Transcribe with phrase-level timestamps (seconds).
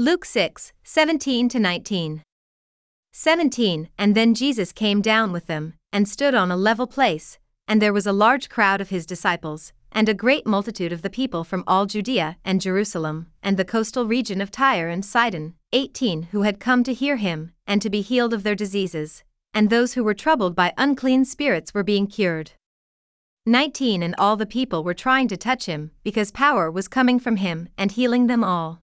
[0.00, 2.22] Luke 6, 17 to 19.
[3.12, 7.82] 17 And then Jesus came down with them, and stood on a level place, and
[7.82, 11.42] there was a large crowd of his disciples, and a great multitude of the people
[11.42, 16.42] from all Judea and Jerusalem, and the coastal region of Tyre and Sidon, 18 who
[16.42, 20.04] had come to hear him, and to be healed of their diseases, and those who
[20.04, 22.52] were troubled by unclean spirits were being cured.
[23.46, 27.38] 19 And all the people were trying to touch him, because power was coming from
[27.38, 28.78] him and healing them all.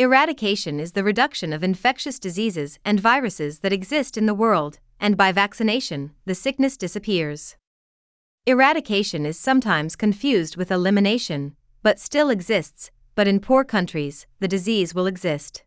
[0.00, 5.16] Eradication is the reduction of infectious diseases and viruses that exist in the world, and
[5.16, 7.56] by vaccination, the sickness disappears.
[8.46, 14.94] Eradication is sometimes confused with elimination, but still exists, but in poor countries, the disease
[14.94, 15.64] will exist.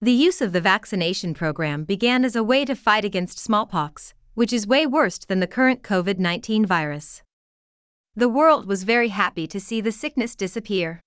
[0.00, 4.54] The use of the vaccination program began as a way to fight against smallpox, which
[4.54, 7.22] is way worse than the current COVID 19 virus.
[8.16, 11.03] The world was very happy to see the sickness disappear.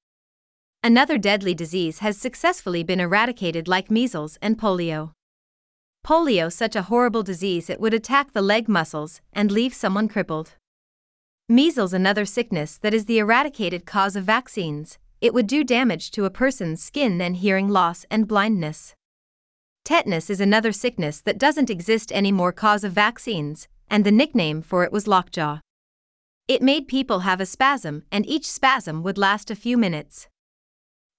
[0.83, 5.11] Another deadly disease has successfully been eradicated, like measles and polio.
[6.05, 10.53] Polio, such a horrible disease, it would attack the leg muscles and leave someone crippled.
[11.49, 16.25] Measles, another sickness that is the eradicated cause of vaccines, it would do damage to
[16.25, 18.93] a person's skin and hearing loss and blindness.
[19.83, 24.83] Tetanus is another sickness that doesn't exist anymore cause of vaccines, and the nickname for
[24.83, 25.59] it was lockjaw.
[26.47, 30.27] It made people have a spasm, and each spasm would last a few minutes.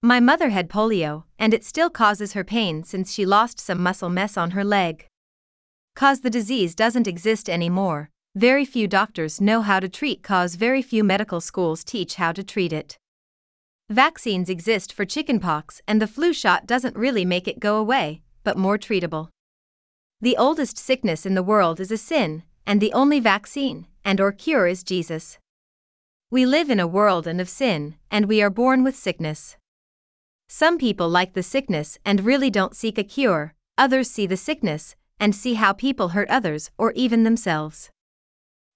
[0.01, 4.09] My mother had polio, and it still causes her pain since she lost some muscle
[4.09, 5.05] mass on her leg.
[5.93, 10.81] Cause the disease doesn't exist anymore, very few doctors know how to treat cause very
[10.81, 12.97] few medical schools teach how to treat it.
[13.89, 18.57] Vaccines exist for chickenpox and the flu shot doesn't really make it go away, but
[18.57, 19.27] more treatable.
[20.21, 24.31] The oldest sickness in the world is a sin, and the only vaccine and or
[24.31, 25.39] cure is Jesus.
[26.31, 29.57] We live in a world and of sin, and we are born with sickness.
[30.51, 34.95] Some people like the sickness and really don't seek a cure, others see the sickness
[35.19, 37.91] and see how people hurt others or even themselves.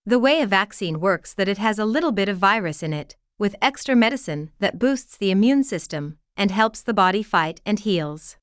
[0.05, 3.15] The way a vaccine works that it has a little bit of virus in it,
[3.39, 8.37] with extra medicine that boosts the immune system and helps the body fight and heals.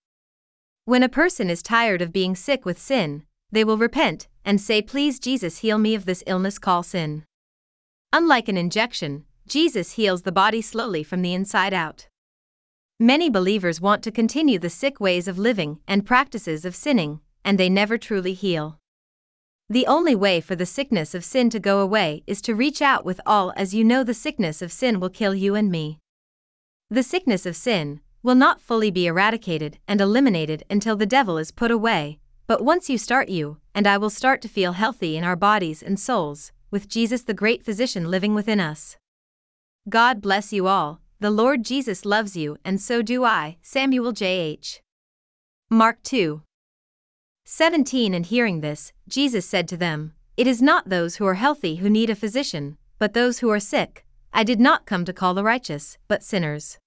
[0.85, 3.23] When a person is tired of being sick with sin,
[3.53, 7.23] they will repent and say, Please, Jesus, heal me of this illness called sin.
[8.13, 12.09] Unlike an injection, Jesus heals the body slowly from the inside out.
[13.03, 17.59] Many believers want to continue the sick ways of living and practices of sinning, and
[17.59, 18.79] they never truly heal.
[19.71, 23.07] The only way for the sickness of sin to go away is to reach out
[23.07, 25.99] with all, as you know the sickness of sin will kill you and me.
[26.91, 31.51] The sickness of sin, will not fully be eradicated and eliminated until the devil is
[31.51, 35.25] put away, but once you start, you and I will start to feel healthy in
[35.25, 38.99] our bodies and souls, with Jesus the great physician living within us.
[39.89, 43.59] God bless you all, the Lord Jesus loves you, and so do I.
[43.61, 44.81] Samuel J.H.
[45.69, 46.41] Mark 2.
[47.45, 51.77] 17 And hearing this, Jesus said to them, It is not those who are healthy
[51.77, 54.07] who need a physician, but those who are sick.
[54.33, 56.79] I did not come to call the righteous, but sinners.